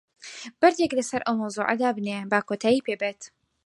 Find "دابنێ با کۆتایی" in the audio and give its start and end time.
1.81-2.85